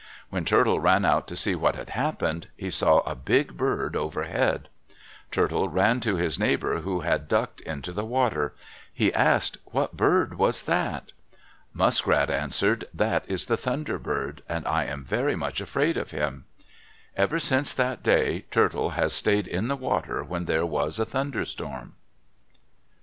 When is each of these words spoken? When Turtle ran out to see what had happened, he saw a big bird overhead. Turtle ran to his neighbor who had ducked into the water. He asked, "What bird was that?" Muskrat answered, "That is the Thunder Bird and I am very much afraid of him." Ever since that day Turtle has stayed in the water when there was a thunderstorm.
When 0.31 0.45
Turtle 0.45 0.79
ran 0.79 1.05
out 1.05 1.27
to 1.27 1.35
see 1.35 1.53
what 1.53 1.75
had 1.75 1.91
happened, 1.91 2.47
he 2.57 2.71
saw 2.71 3.01
a 3.01 3.13
big 3.13 3.55
bird 3.55 3.95
overhead. 3.95 4.67
Turtle 5.29 5.69
ran 5.69 5.99
to 5.99 6.15
his 6.15 6.39
neighbor 6.39 6.79
who 6.79 7.01
had 7.01 7.27
ducked 7.27 7.61
into 7.61 7.91
the 7.91 8.03
water. 8.03 8.55
He 8.91 9.13
asked, 9.13 9.59
"What 9.65 9.95
bird 9.95 10.39
was 10.39 10.63
that?" 10.63 11.11
Muskrat 11.71 12.31
answered, 12.31 12.85
"That 12.91 13.25
is 13.27 13.45
the 13.45 13.57
Thunder 13.57 13.99
Bird 13.99 14.41
and 14.49 14.65
I 14.67 14.85
am 14.85 15.05
very 15.05 15.35
much 15.35 15.61
afraid 15.61 15.97
of 15.97 16.09
him." 16.09 16.45
Ever 17.15 17.37
since 17.39 17.71
that 17.71 18.01
day 18.01 18.45
Turtle 18.49 18.89
has 18.97 19.13
stayed 19.13 19.45
in 19.45 19.67
the 19.67 19.75
water 19.77 20.23
when 20.23 20.45
there 20.45 20.65
was 20.65 20.97
a 20.97 21.05
thunderstorm. 21.05 21.93